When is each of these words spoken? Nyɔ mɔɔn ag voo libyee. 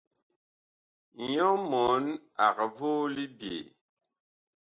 Nyɔ 1.29 1.47
mɔɔn 1.69 2.05
ag 2.47 2.57
voo 2.75 3.03
libyee. 3.15 3.65